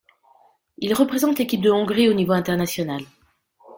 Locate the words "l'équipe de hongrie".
1.37-2.09